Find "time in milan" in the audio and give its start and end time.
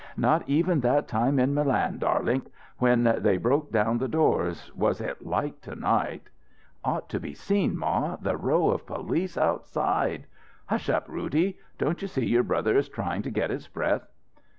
1.07-1.99